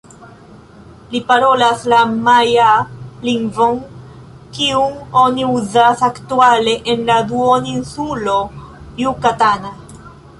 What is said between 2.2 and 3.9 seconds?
majaa lingvon